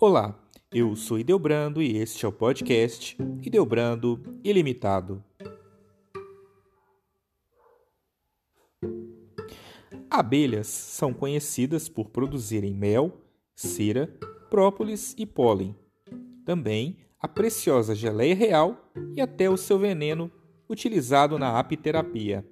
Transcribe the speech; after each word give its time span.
Olá, 0.00 0.32
eu 0.72 0.94
sou 0.94 1.18
Ideobrando 1.18 1.82
e 1.82 1.96
este 1.96 2.24
é 2.24 2.28
o 2.28 2.30
podcast 2.30 3.18
Ideobrando 3.42 4.22
Ilimitado. 4.44 5.24
Abelhas 10.08 10.68
são 10.68 11.12
conhecidas 11.12 11.88
por 11.88 12.10
produzirem 12.10 12.72
mel, 12.72 13.12
cera, 13.56 14.06
própolis 14.48 15.16
e 15.18 15.26
pólen. 15.26 15.74
Também 16.44 16.98
a 17.18 17.26
preciosa 17.26 17.92
geleia 17.92 18.36
real 18.36 18.92
e 19.16 19.20
até 19.20 19.50
o 19.50 19.56
seu 19.56 19.80
veneno 19.80 20.30
utilizado 20.70 21.40
na 21.40 21.58
apiterapia. 21.58 22.46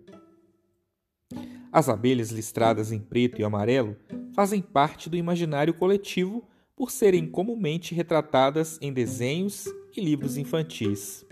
As 1.71 1.89
abelhas 1.89 2.33
listradas 2.33 2.91
em 2.91 2.99
preto 2.99 3.41
e 3.41 3.45
amarelo 3.45 3.97
fazem 4.35 4.61
parte 4.61 5.09
do 5.09 5.17
imaginário 5.17 5.73
coletivo 5.73 6.43
por 6.77 6.91
serem 6.91 7.27
comumente 7.27 7.95
retratadas 7.95 8.79
em 8.83 8.93
desenhos 8.93 9.65
e 9.97 10.01
livros 10.01 10.37
infantis. 10.37 11.25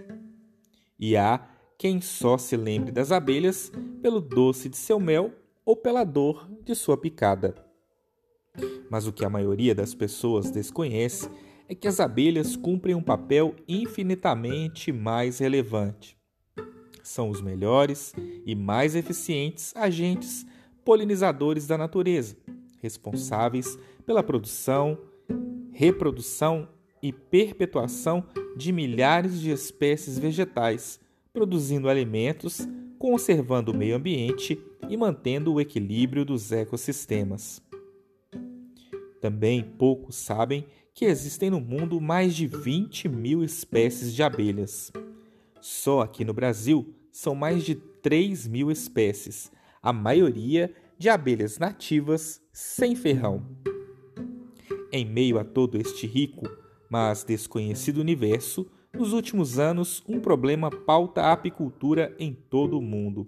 E 0.99 1.17
há 1.17 1.47
quem 1.77 2.01
só 2.01 2.39
se 2.39 2.57
lembre 2.57 2.91
das 2.91 3.13
abelhas 3.13 3.71
pelo 4.01 4.21
doce 4.21 4.71
de 4.71 4.77
seu 4.77 4.99
mel 4.99 5.33
ou 5.65 5.77
pela 5.77 6.03
dor 6.03 6.49
de 6.65 6.75
sua 6.75 6.97
picada. 6.97 7.55
Mas 8.91 9.07
o 9.07 9.13
que 9.13 9.25
a 9.25 9.31
maioria 9.31 9.75
das 9.75 9.95
pessoas 9.95 10.51
desconhece 10.51 11.29
é 11.69 11.75
que 11.75 11.89
as 11.89 12.01
abelhas 12.01 12.57
cumprem 12.57 12.95
um 12.95 13.03
papel 13.03 13.55
infinitamente 13.69 14.93
mais 14.93 15.39
relevante. 15.39 16.17
São 17.03 17.29
os 17.29 17.41
melhores 17.41 18.15
e 18.47 18.55
mais 18.55 18.95
eficientes 18.95 19.75
agentes 19.77 20.47
polinizadores 20.85 21.67
da 21.67 21.77
natureza, 21.77 22.37
responsáveis 22.81 23.79
pela 24.07 24.23
produção, 24.23 24.99
reprodução 25.75 26.69
e 27.03 27.13
perpetuação 27.13 28.25
de 28.57 28.73
milhares 28.73 29.41
de 29.41 29.51
espécies 29.51 30.19
vegetais, 30.19 30.99
produzindo 31.33 31.89
alimentos, 31.89 32.67
conservando 32.99 33.73
o 33.73 33.77
meio 33.77 33.97
ambiente 33.97 34.59
e 34.89 34.97
mantendo 34.97 35.53
o 35.53 35.61
equilíbrio 35.61 36.25
dos 36.25 36.53
ecossistemas. 36.53 37.61
Também 39.21 39.63
poucos 39.63 40.17
sabem 40.17 40.65
que 40.95 41.05
existem 41.05 41.51
no 41.51 41.61
mundo 41.61 42.01
mais 42.01 42.35
de 42.37 42.47
20 42.47 43.09
mil 43.09 43.43
espécies 43.43 44.15
de 44.15 44.23
abelhas. 44.23 44.93
Só 45.61 46.03
aqui 46.03 46.25
no 46.25 46.33
Brasil 46.33 46.95
são 47.11 47.35
mais 47.35 47.65
de 47.65 47.75
3 47.75 48.47
mil 48.47 48.71
espécies, 48.71 49.51
a 49.83 49.93
maioria 49.93 50.73
de 50.97 51.09
abelhas 51.09 51.59
nativas 51.59 52.41
sem 52.53 52.95
ferrão. 52.95 53.43
Em 54.97 55.05
meio 55.05 55.41
a 55.41 55.45
todo 55.45 55.77
este 55.77 56.07
rico, 56.07 56.49
mas 56.89 57.25
desconhecido 57.25 57.99
universo, 57.99 58.65
nos 58.93 59.13
últimos 59.13 59.59
anos, 59.59 60.05
um 60.09 60.21
problema 60.21 60.71
pauta 60.71 61.23
a 61.23 61.33
apicultura 61.33 62.15
em 62.17 62.33
todo 62.33 62.79
o 62.79 62.81
mundo: 62.81 63.27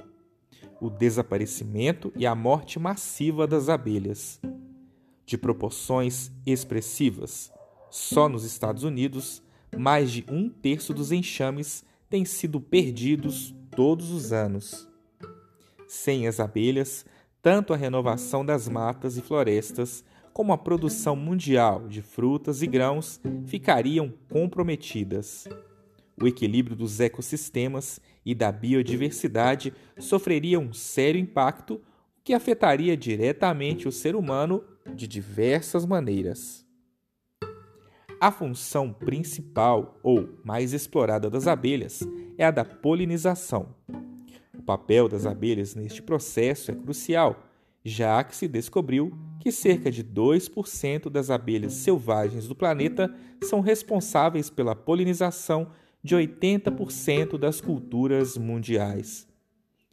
o 0.81 0.89
desaparecimento 0.89 2.13
e 2.15 2.25
a 2.25 2.37
morte 2.37 2.79
massiva 2.79 3.49
das 3.49 3.69
abelhas. 3.69 4.41
De 5.25 5.37
proporções 5.37 6.31
expressivas, 6.47 7.53
só 7.91 8.29
nos 8.29 8.45
Estados 8.45 8.85
Unidos, 8.85 9.43
mais 9.77 10.13
de 10.13 10.25
um 10.31 10.49
terço 10.49 10.95
dos 10.95 11.11
enxames 11.11 11.85
têm 12.09 12.25
sido 12.25 12.61
perdidos 12.61 13.53
todos 13.73 14.13
os 14.13 14.33
anos. 14.33 14.89
Sem 15.89 16.29
as 16.29 16.39
abelhas, 16.39 17.05
tanto 17.43 17.75
a 17.75 17.77
renovação 17.77 18.47
das 18.47 18.69
matas 18.69 19.17
e 19.17 19.21
florestas 19.21 20.05
como 20.37 20.53
a 20.53 20.59
produção 20.59 21.17
mundial 21.17 21.89
de 21.89 22.03
frutas 22.03 22.61
e 22.61 22.67
grãos 22.67 23.19
ficariam 23.47 24.13
comprometidas. 24.29 25.49
O 26.23 26.27
equilíbrio 26.27 26.77
dos 26.77 27.01
ecossistemas 27.01 28.03
e 28.23 28.35
da 28.35 28.53
biodiversidade 28.53 29.73
sofreria 29.99 30.61
um 30.61 30.75
sério 30.75 31.19
impacto, 31.19 31.77
o 31.77 31.81
que 32.23 32.35
afetaria 32.35 32.95
diretamente 32.95 33.89
o 33.89 33.93
ser 33.93 34.15
humano 34.15 34.63
de 34.95 35.09
diversas 35.09 35.87
maneiras. 35.87 36.67
A 38.21 38.31
função 38.31 38.93
principal 38.93 39.99
ou 40.03 40.39
mais 40.45 40.75
explorada 40.75 41.31
das 41.31 41.47
abelhas 41.47 42.07
é 42.37 42.45
a 42.45 42.51
da 42.51 42.63
polinização. 42.63 43.75
O 44.53 44.63
papel 44.63 45.09
das 45.09 45.25
abelhas 45.25 45.75
neste 45.75 46.03
processo 46.03 46.71
é 46.71 46.75
crucial, 46.75 47.46
já 47.89 48.25
que 48.25 48.35
se 48.35 48.49
descobriu 48.49 49.17
que 49.39 49.53
cerca 49.53 49.93
de 49.93 50.03
2% 50.03 51.09
das 51.09 51.31
abelhas 51.31 51.73
selvagens 51.75 52.49
do 52.49 52.55
planeta 52.55 53.15
são 53.45 53.61
responsáveis 53.61 54.51
pela 54.51 54.75
polinização 54.75 55.71
de 56.03 56.17
80% 56.17 57.39
das 57.39 57.61
culturas 57.61 58.37
mundiais. 58.37 59.29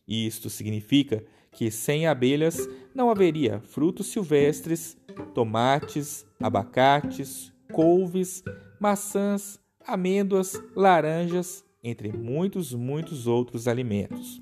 Isto 0.08 0.50
significa 0.50 1.24
que 1.52 1.70
sem 1.70 2.08
abelhas 2.08 2.68
não 2.96 3.12
haveria 3.12 3.60
frutos 3.60 4.08
silvestres, 4.08 4.98
tomates, 5.36 6.26
abacates, 6.42 7.54
couves, 7.72 8.44
maçãs, 8.80 9.60
amêndoas, 9.86 10.60
laranjas, 10.76 11.64
entre 11.84 12.12
muitos, 12.12 12.74
muitos 12.74 13.28
outros 13.28 13.68
alimentos. 13.68 14.42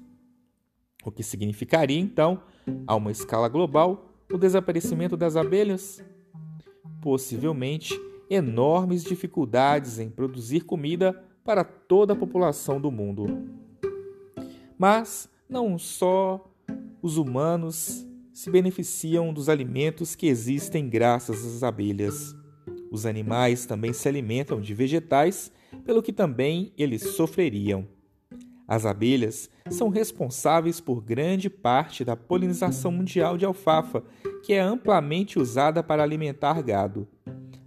O 1.04 1.12
que 1.12 1.22
significaria 1.22 2.00
então, 2.00 2.42
a 2.86 2.96
uma 2.96 3.12
escala 3.12 3.48
global, 3.48 4.10
o 4.32 4.38
desaparecimento 4.38 5.18
das 5.18 5.36
abelhas? 5.36 6.04
Possivelmente 7.02 8.00
enormes 8.30 9.04
dificuldades 9.04 10.00
em 10.00 10.10
produzir 10.10 10.62
comida 10.62 11.22
para 11.44 11.64
toda 11.64 12.14
a 12.14 12.16
população 12.16 12.80
do 12.80 12.90
mundo. 12.90 13.26
Mas 14.78 15.30
não 15.50 15.78
só 15.78 16.50
os 17.02 17.18
humanos 17.18 18.08
se 18.32 18.50
beneficiam 18.50 19.34
dos 19.34 19.50
alimentos 19.50 20.16
que 20.16 20.28
existem 20.28 20.88
graças 20.88 21.46
às 21.46 21.62
abelhas. 21.62 22.36
Os 22.90 23.06
animais 23.06 23.66
também 23.66 23.92
se 23.94 24.08
alimentam 24.08 24.62
de 24.62 24.74
vegetais, 24.74 25.52
pelo 25.84 26.02
que 26.02 26.14
também 26.14 26.72
eles 26.78 27.02
sofreriam. 27.16 27.88
As 28.68 28.86
abelhas 28.86 29.50
são 29.70 29.90
responsáveis 29.90 30.80
por 30.80 31.02
grande 31.02 31.50
parte 31.50 32.04
da 32.04 32.16
polinização 32.16 32.92
mundial 32.92 33.38
de 33.38 33.46
alfafa, 33.46 34.04
que 34.44 34.54
é 34.54 34.60
amplamente 34.60 35.40
usada 35.40 35.84
para 35.84 36.04
alimentar 36.04 36.62
gado. 36.62 37.08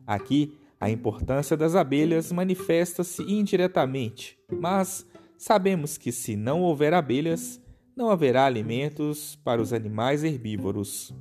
Aqui, 0.07 0.59
a 0.81 0.91
importância 0.91 1.57
das 1.57 1.75
abelhas 1.75 2.31
manifesta-se 2.31 3.23
indiretamente, 3.23 4.39
mas 4.51 5.07
sabemos 5.39 5.97
que 5.97 6.13
se 6.13 6.37
não 6.37 6.63
houver 6.63 6.93
abelhas, 6.93 7.61
não 7.97 8.11
haverá 8.11 8.45
alimentos 8.45 9.37
para 9.45 9.63
os 9.63 9.73
animais 9.73 10.25
herbívoros. 10.25 11.15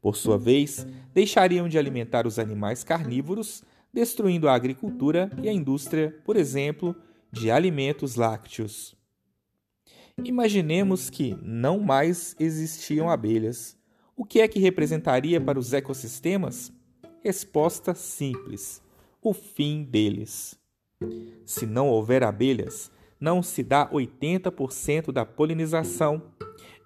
Por 0.00 0.16
sua 0.16 0.36
vez, 0.36 0.86
deixariam 1.14 1.68
de 1.68 1.78
alimentar 1.78 2.26
os 2.26 2.38
animais 2.38 2.84
carnívoros, 2.84 3.62
destruindo 3.92 4.48
a 4.48 4.54
agricultura 4.54 5.30
e 5.42 5.48
a 5.48 5.52
indústria, 5.52 6.16
por 6.24 6.36
exemplo, 6.36 6.94
de 7.32 7.50
alimentos 7.50 8.14
lácteos. 8.16 8.94
Imaginemos 10.22 11.08
que 11.08 11.34
não 11.42 11.80
mais 11.80 12.36
existiam 12.38 13.08
abelhas. 13.08 13.78
O 14.14 14.24
que 14.24 14.40
é 14.40 14.46
que 14.46 14.60
representaria 14.60 15.40
para 15.40 15.58
os 15.58 15.72
ecossistemas? 15.72 16.70
Resposta 17.24 17.94
simples: 17.94 18.82
o 19.22 19.32
fim 19.32 19.82
deles. 19.82 20.60
Se 21.46 21.64
não 21.64 21.88
houver 21.88 22.22
abelhas, 22.22 22.92
não 23.18 23.42
se 23.42 23.62
dá 23.62 23.88
80% 23.88 25.10
da 25.10 25.24
polinização. 25.24 26.22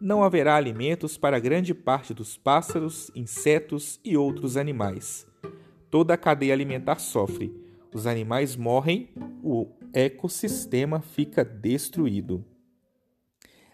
Não 0.00 0.22
haverá 0.22 0.54
alimentos 0.54 1.18
para 1.18 1.40
grande 1.40 1.74
parte 1.74 2.14
dos 2.14 2.36
pássaros, 2.36 3.10
insetos 3.14 3.98
e 4.04 4.16
outros 4.16 4.56
animais. 4.56 5.26
Toda 5.90 6.14
a 6.14 6.18
cadeia 6.18 6.52
alimentar 6.54 6.98
sofre. 6.98 7.52
Os 7.92 8.06
animais 8.06 8.56
morrem, 8.56 9.08
o 9.42 9.66
ecossistema 9.96 11.00
fica 11.00 11.42
destruído. 11.42 12.44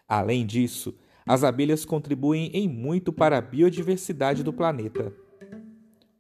Além 0.09 0.47
disso, 0.47 0.95
as 1.27 1.43
abelhas 1.43 1.85
contribuem 1.85 2.49
em 2.55 2.69
muito 2.69 3.13
para 3.13 3.39
a 3.39 3.41
biodiversidade 3.41 4.45
do 4.45 4.53
planeta. 4.53 5.13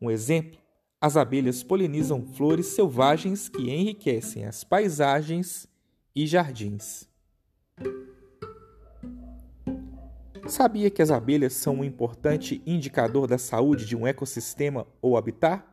Um 0.00 0.10
exemplo: 0.10 0.58
as 1.00 1.16
abelhas 1.16 1.62
polinizam 1.62 2.26
flores 2.34 2.66
selvagens 2.66 3.48
que 3.48 3.70
enriquecem 3.70 4.44
as 4.44 4.64
paisagens 4.64 5.68
e 6.16 6.26
jardins. 6.26 7.08
Sabia 10.48 10.90
que 10.90 11.00
as 11.00 11.12
abelhas 11.12 11.52
são 11.52 11.76
um 11.76 11.84
importante 11.84 12.60
indicador 12.66 13.28
da 13.28 13.38
saúde 13.38 13.86
de 13.86 13.96
um 13.96 14.04
ecossistema 14.04 14.84
ou 15.00 15.16
habitat? 15.16 15.64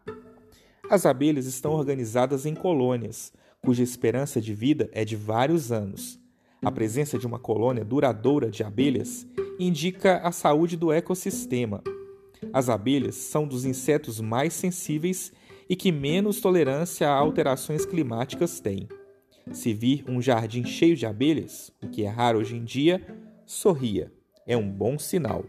As 0.87 1.07
abelhas 1.07 1.47
estão 1.47 1.71
organizadas 1.71 2.45
em 2.45 2.53
colônias, 2.53 3.33
cuja 3.61 3.83
esperança 3.83 4.41
de 4.41 4.53
vida 4.53 4.89
é 4.91 5.03
de 5.03 5.15
vários 5.15 5.71
anos. 5.71 6.19
A 6.61 6.71
presença 6.71 7.17
de 7.17 7.25
uma 7.25 7.39
colônia 7.39 7.85
duradoura 7.85 8.49
de 8.49 8.63
abelhas 8.63 9.27
indica 9.59 10.17
a 10.17 10.31
saúde 10.31 10.75
do 10.75 10.91
ecossistema. 10.91 11.81
As 12.51 12.69
abelhas 12.69 13.15
são 13.15 13.47
dos 13.47 13.65
insetos 13.65 14.19
mais 14.19 14.53
sensíveis 14.53 15.31
e 15.69 15.75
que 15.75 15.91
menos 15.91 16.41
tolerância 16.41 17.07
a 17.07 17.13
alterações 17.13 17.85
climáticas 17.85 18.59
têm. 18.59 18.87
Se 19.51 19.73
vir 19.73 20.03
um 20.07 20.21
jardim 20.21 20.65
cheio 20.65 20.95
de 20.95 21.05
abelhas, 21.05 21.71
o 21.81 21.87
que 21.87 22.03
é 22.03 22.07
raro 22.07 22.39
hoje 22.39 22.55
em 22.55 22.63
dia, 22.63 23.05
sorria. 23.45 24.11
É 24.45 24.57
um 24.57 24.69
bom 24.69 24.97
sinal. 24.97 25.45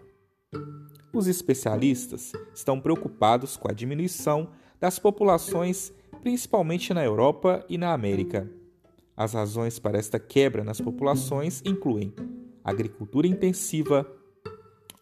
Os 1.13 1.27
especialistas 1.27 2.33
estão 2.55 2.81
preocupados 2.81 3.57
com 3.57 3.71
a 3.71 3.75
diminuição 3.75 4.51
das 4.79 4.99
populações, 4.99 5.93
principalmente 6.21 6.93
na 6.93 7.05
Europa 7.05 7.65
e 7.69 7.79
na 7.79 7.93
América. 7.93 8.51
As 9.17 9.35
razões 9.35 9.79
para 9.79 9.99
esta 9.99 10.19
quebra 10.19 10.65
nas 10.65 10.81
populações 10.81 11.63
incluem 11.65 12.15
agricultura 12.65 13.27
intensiva, 13.27 14.07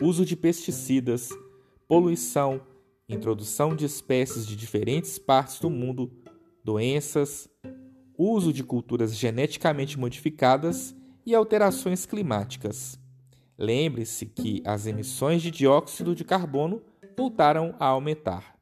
uso 0.00 0.25
de 0.25 0.37
pesticidas, 0.37 1.31
poluição, 1.87 2.61
introdução 3.09 3.75
de 3.75 3.85
espécies 3.85 4.47
de 4.47 4.56
diferentes 4.56 5.19
partes 5.19 5.61
do 5.61 5.70
mundo, 5.70 6.11
doenças, 6.65 7.49
uso 8.17 8.53
de 8.53 8.65
culturas 8.65 9.15
geneticamente 9.17 9.99
modificadas 9.99 10.94
e 11.25 11.35
alterações 11.35 12.05
climáticas. 12.05 12.99
Lembre-se 13.56 14.26
que 14.26 14.62
as 14.65 14.87
emissões 14.87 15.43
de 15.43 15.50
dióxido 15.50 16.15
de 16.15 16.25
carbono 16.25 16.82
voltaram 17.17 17.75
a 17.79 17.87
aumentar. 17.87 18.57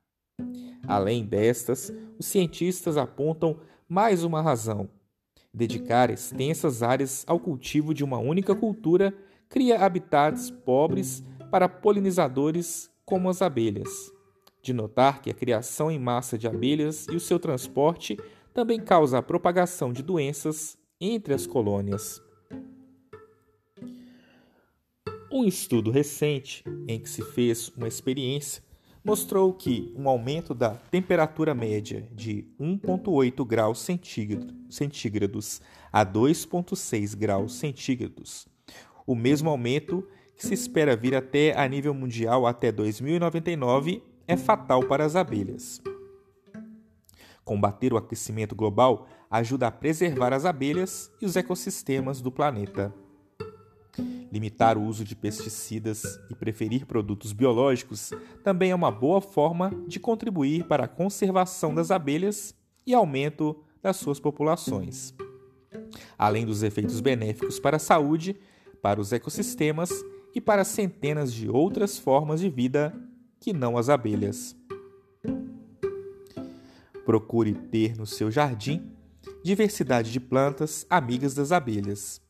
Além 0.86 1.24
destas, 1.24 1.92
os 2.18 2.26
cientistas 2.26 2.96
apontam 2.96 3.58
mais 3.88 4.24
uma 4.24 4.42
razão. 4.42 4.88
Dedicar 5.52 6.10
extensas 6.10 6.82
áreas 6.82 7.24
ao 7.26 7.40
cultivo 7.40 7.94
de 7.94 8.04
uma 8.04 8.18
única 8.18 8.54
cultura 8.54 9.14
cria 9.48 9.80
habitats 9.80 10.50
pobres 10.50 11.24
para 11.50 11.68
polinizadores 11.68 12.90
como 13.04 13.30
as 13.30 13.40
abelhas. 13.40 14.12
De 14.62 14.72
notar 14.72 15.22
que 15.22 15.30
a 15.30 15.34
criação 15.34 15.90
em 15.90 15.98
massa 15.98 16.36
de 16.36 16.46
abelhas 16.46 17.06
e 17.08 17.16
o 17.16 17.20
seu 17.20 17.38
transporte 17.38 18.18
também 18.52 18.80
causa 18.80 19.18
a 19.18 19.22
propagação 19.22 19.92
de 19.92 20.02
doenças 20.02 20.76
entre 21.00 21.32
as 21.32 21.46
colônias. 21.46 22.20
Um 25.30 25.44
estudo 25.44 25.90
recente, 25.90 26.64
em 26.88 26.98
que 26.98 27.08
se 27.08 27.22
fez 27.22 27.68
uma 27.76 27.86
experiência, 27.86 28.62
mostrou 29.06 29.52
que 29.52 29.94
um 29.96 30.08
aumento 30.08 30.52
da 30.52 30.70
temperatura 30.70 31.54
média 31.54 32.08
de 32.10 32.44
1,8 32.60 33.46
graus 33.46 33.88
centígrados 34.68 35.60
a 35.92 36.04
2,6 36.04 37.16
graus 37.16 37.54
centígrados, 37.54 38.48
o 39.06 39.14
mesmo 39.14 39.48
aumento 39.48 40.04
que 40.36 40.44
se 40.44 40.54
espera 40.54 40.96
vir 40.96 41.14
até 41.14 41.56
a 41.56 41.68
nível 41.68 41.94
mundial 41.94 42.48
até 42.48 42.72
2099, 42.72 44.02
é 44.26 44.36
fatal 44.36 44.82
para 44.82 45.04
as 45.04 45.14
abelhas. 45.14 45.80
Combater 47.44 47.92
o 47.92 47.96
aquecimento 47.96 48.56
global 48.56 49.06
ajuda 49.30 49.68
a 49.68 49.70
preservar 49.70 50.32
as 50.32 50.44
abelhas 50.44 51.12
e 51.22 51.26
os 51.26 51.36
ecossistemas 51.36 52.20
do 52.20 52.32
planeta. 52.32 52.92
Limitar 54.30 54.76
o 54.76 54.82
uso 54.82 55.04
de 55.04 55.14
pesticidas 55.14 56.18
e 56.30 56.34
preferir 56.34 56.86
produtos 56.86 57.32
biológicos 57.32 58.12
também 58.42 58.70
é 58.70 58.74
uma 58.74 58.90
boa 58.90 59.20
forma 59.20 59.70
de 59.86 60.00
contribuir 60.00 60.64
para 60.64 60.84
a 60.84 60.88
conservação 60.88 61.74
das 61.74 61.90
abelhas 61.90 62.54
e 62.86 62.92
aumento 62.94 63.56
das 63.82 63.96
suas 63.96 64.18
populações. 64.18 65.14
Além 66.18 66.44
dos 66.44 66.62
efeitos 66.62 67.00
benéficos 67.00 67.60
para 67.60 67.76
a 67.76 67.80
saúde, 67.80 68.36
para 68.82 69.00
os 69.00 69.12
ecossistemas 69.12 69.90
e 70.34 70.40
para 70.40 70.64
centenas 70.64 71.32
de 71.32 71.48
outras 71.48 71.98
formas 71.98 72.40
de 72.40 72.50
vida 72.50 72.94
que 73.40 73.52
não 73.52 73.78
as 73.78 73.88
abelhas. 73.88 74.56
Procure 77.04 77.54
ter 77.54 77.96
no 77.96 78.06
seu 78.06 78.30
jardim 78.30 78.90
diversidade 79.42 80.10
de 80.10 80.18
plantas 80.18 80.84
amigas 80.90 81.32
das 81.34 81.52
abelhas: 81.52 82.20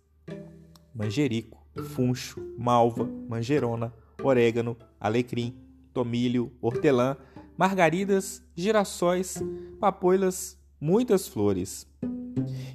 manjerico, 0.95 1.56
funcho, 1.83 2.41
malva, 2.59 3.09
manjerona, 3.29 3.93
orégano, 4.23 4.77
alecrim, 5.01 5.55
tomilho, 5.93 6.53
hortelã, 6.61 7.17
margaridas, 7.57 8.43
girassóis, 8.55 9.43
papoilas, 9.81 10.59
muitas 10.81 11.27
flores. 11.27 11.87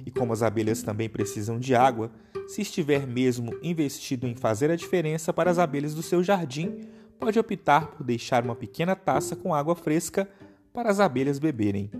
E 0.04 0.10
como 0.10 0.32
as 0.32 0.42
abelhas 0.42 0.82
também 0.82 1.08
precisam 1.08 1.58
de 1.58 1.74
água, 1.74 2.10
se 2.48 2.62
estiver 2.62 3.06
mesmo 3.06 3.56
investido 3.62 4.26
em 4.26 4.34
fazer 4.34 4.70
a 4.70 4.76
diferença 4.76 5.32
para 5.32 5.50
as 5.50 5.58
abelhas 5.58 5.94
do 5.94 6.02
seu 6.02 6.22
jardim, 6.22 6.80
pode 7.18 7.38
optar 7.38 7.92
por 7.92 8.04
deixar 8.04 8.44
uma 8.44 8.56
pequena 8.56 8.96
taça 8.96 9.36
com 9.36 9.54
água 9.54 9.76
fresca 9.76 10.28
para 10.72 10.90
as 10.90 10.98
abelhas 10.98 11.38
beberem. 11.38 11.90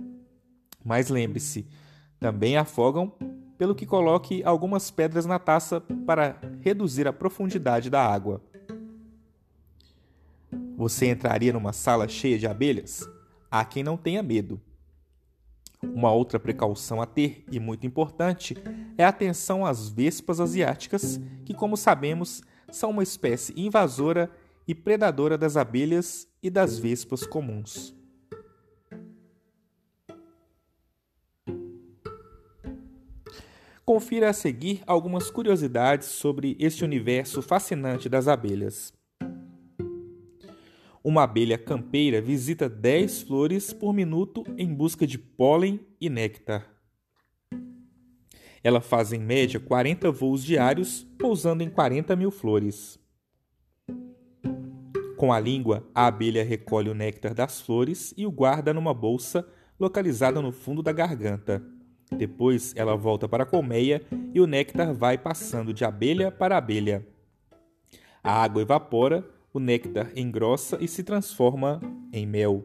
Mas 0.84 1.08
lembre-se, 1.08 1.66
também 2.18 2.56
afogam, 2.56 3.12
pelo 3.62 3.76
que 3.76 3.86
coloque 3.86 4.42
algumas 4.42 4.90
pedras 4.90 5.24
na 5.24 5.38
taça 5.38 5.80
para 6.04 6.36
reduzir 6.62 7.06
a 7.06 7.12
profundidade 7.12 7.88
da 7.88 8.04
água. 8.04 8.42
Você 10.76 11.08
entraria 11.08 11.52
numa 11.52 11.72
sala 11.72 12.08
cheia 12.08 12.36
de 12.36 12.44
abelhas? 12.48 13.08
Há 13.48 13.64
quem 13.64 13.84
não 13.84 13.96
tenha 13.96 14.20
medo. 14.20 14.60
Uma 15.80 16.10
outra 16.10 16.40
precaução 16.40 17.00
a 17.00 17.06
ter, 17.06 17.44
e 17.52 17.60
muito 17.60 17.86
importante, 17.86 18.56
é 18.98 19.04
a 19.04 19.10
atenção 19.10 19.64
às 19.64 19.88
vespas 19.88 20.40
asiáticas, 20.40 21.20
que, 21.44 21.54
como 21.54 21.76
sabemos, 21.76 22.42
são 22.68 22.90
uma 22.90 23.04
espécie 23.04 23.54
invasora 23.56 24.28
e 24.66 24.74
predadora 24.74 25.38
das 25.38 25.56
abelhas 25.56 26.26
e 26.42 26.50
das 26.50 26.80
vespas 26.80 27.24
comuns. 27.24 27.94
Confira 33.84 34.30
a 34.30 34.32
seguir 34.32 34.80
algumas 34.86 35.28
curiosidades 35.28 36.06
sobre 36.06 36.56
este 36.60 36.84
universo 36.84 37.42
fascinante 37.42 38.08
das 38.08 38.28
abelhas. 38.28 38.92
Uma 41.02 41.24
abelha 41.24 41.58
campeira 41.58 42.22
visita 42.22 42.68
10 42.68 43.22
flores 43.22 43.72
por 43.72 43.92
minuto 43.92 44.44
em 44.56 44.72
busca 44.72 45.04
de 45.04 45.18
pólen 45.18 45.80
e 46.00 46.08
néctar. 46.08 46.64
Ela 48.62 48.80
faz 48.80 49.12
em 49.12 49.18
média 49.18 49.58
40 49.58 50.12
voos 50.12 50.44
diários, 50.44 51.04
pousando 51.18 51.64
em 51.64 51.68
40 51.68 52.14
mil 52.14 52.30
flores. 52.30 53.00
Com 55.16 55.32
a 55.32 55.40
língua, 55.40 55.84
a 55.92 56.06
abelha 56.06 56.44
recolhe 56.44 56.88
o 56.88 56.94
néctar 56.94 57.34
das 57.34 57.60
flores 57.60 58.14
e 58.16 58.24
o 58.24 58.30
guarda 58.30 58.72
numa 58.72 58.94
bolsa 58.94 59.44
localizada 59.78 60.40
no 60.40 60.52
fundo 60.52 60.84
da 60.84 60.92
garganta. 60.92 61.60
Depois, 62.22 62.72
ela 62.76 62.94
volta 62.94 63.28
para 63.28 63.42
a 63.42 63.46
colmeia 63.46 64.00
e 64.32 64.40
o 64.40 64.46
néctar 64.46 64.94
vai 64.94 65.18
passando 65.18 65.74
de 65.74 65.84
abelha 65.84 66.30
para 66.30 66.56
abelha. 66.56 67.04
A 68.22 68.44
água 68.44 68.62
evapora, 68.62 69.28
o 69.52 69.58
néctar 69.58 70.12
engrossa 70.14 70.78
e 70.80 70.86
se 70.86 71.02
transforma 71.02 71.80
em 72.12 72.24
mel. 72.24 72.64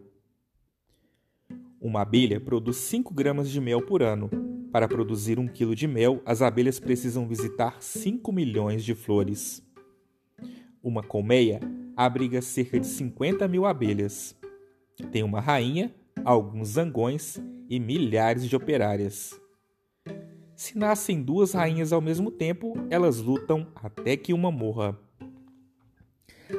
Uma 1.82 2.04
abelha 2.04 2.40
produz 2.40 2.78
5 2.78 3.12
gramas 3.12 3.50
de 3.50 3.60
mel 3.60 3.82
por 3.82 4.04
ano. 4.04 4.30
Para 4.72 4.88
produzir 4.88 5.40
um 5.40 5.48
quilo 5.48 5.74
de 5.74 5.88
mel, 5.88 6.22
as 6.24 6.44
abelhas 6.44 6.80
precisam 6.80 7.28
visitar 7.28 7.82
5 7.82 8.32
milhões 8.32 8.86
de 8.86 8.94
flores. 8.94 9.64
Uma 10.84 11.02
colmeia 11.02 11.60
abriga 11.96 12.44
cerca 12.44 12.80
de 12.80 12.86
50 12.86 13.48
mil 13.48 13.66
abelhas. 13.66 14.36
Tem 15.12 15.24
uma 15.24 15.40
rainha, 15.40 15.92
alguns 16.24 16.68
zangões 16.68 17.42
e 17.68 17.80
milhares 17.80 18.48
de 18.48 18.56
operárias. 18.56 19.34
Se 20.58 20.76
nascem 20.76 21.22
duas 21.22 21.54
rainhas 21.54 21.94
ao 21.94 22.02
mesmo 22.02 22.32
tempo, 22.32 22.74
elas 22.90 23.20
lutam 23.20 23.68
até 23.76 24.18
que 24.18 24.34
uma 24.34 24.52
morra. 24.52 24.98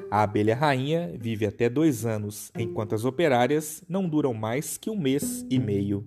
A 0.09 0.23
abelha 0.23 0.55
rainha 0.55 1.13
vive 1.19 1.45
até 1.45 1.69
dois 1.69 2.07
anos, 2.07 2.53
enquanto 2.57 2.95
as 2.95 3.05
operárias 3.05 3.83
não 3.89 4.09
duram 4.09 4.33
mais 4.33 4.79
que 4.79 4.89
um 4.89 4.97
mês 4.97 5.45
e 5.51 5.59
meio. 5.59 6.07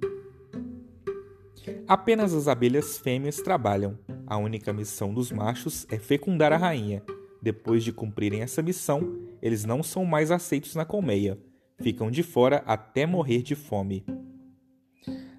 Apenas 1.85 2.33
as 2.33 2.47
abelhas 2.47 2.97
fêmeas 2.97 3.41
trabalham. 3.41 3.99
A 4.25 4.37
única 4.37 4.71
missão 4.71 5.13
dos 5.13 5.29
machos 5.29 5.85
é 5.91 5.99
fecundar 5.99 6.53
a 6.53 6.57
rainha. 6.57 7.03
Depois 7.41 7.83
de 7.83 7.91
cumprirem 7.91 8.41
essa 8.41 8.61
missão, 8.61 9.19
eles 9.41 9.65
não 9.65 9.83
são 9.83 10.05
mais 10.05 10.31
aceitos 10.31 10.75
na 10.75 10.85
colmeia. 10.85 11.37
Ficam 11.81 12.09
de 12.09 12.23
fora 12.23 12.63
até 12.65 13.05
morrer 13.05 13.41
de 13.41 13.53
fome. 13.53 14.05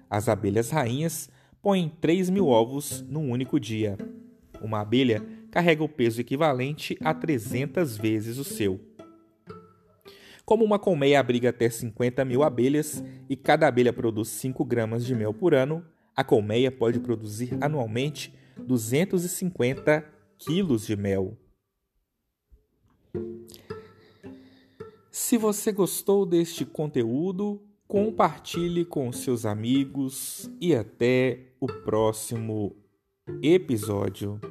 As 0.07 0.29
abelhas 0.29 0.69
rainhas 0.69 1.27
põem 1.63 1.87
3 2.01 2.29
mil 2.29 2.49
ovos 2.49 3.01
num 3.07 3.31
único 3.31 3.57
dia. 3.57 3.97
Uma 4.61 4.81
abelha 4.81 5.25
carrega 5.49 5.81
o 5.81 5.87
peso 5.87 6.19
equivalente 6.19 6.97
a 6.99 7.13
300 7.13 7.95
vezes 7.95 8.37
o 8.37 8.43
seu. 8.43 8.81
Como 10.43 10.65
uma 10.65 10.77
colmeia 10.77 11.21
abriga 11.21 11.51
até 11.51 11.69
50 11.69 12.25
mil 12.25 12.43
abelhas 12.43 13.01
e 13.29 13.37
cada 13.37 13.65
abelha 13.65 13.93
produz 13.93 14.27
5 14.27 14.65
gramas 14.65 15.05
de 15.05 15.15
mel 15.15 15.33
por 15.33 15.53
ano, 15.53 15.85
a 16.13 16.21
colmeia 16.21 16.69
pode 16.69 16.99
produzir 16.99 17.57
anualmente 17.61 18.33
250 18.57 20.05
quilos 20.37 20.85
de 20.85 20.97
mel. 20.97 21.37
Se 25.09 25.37
você 25.37 25.71
gostou 25.71 26.25
deste 26.25 26.65
conteúdo, 26.65 27.61
compartilhe 27.93 28.83
com 28.83 29.11
seus 29.11 29.45
amigos 29.45 30.49
e 30.59 30.73
até 30.73 31.53
o 31.59 31.67
próximo 31.67 32.75
episódio. 33.39 34.41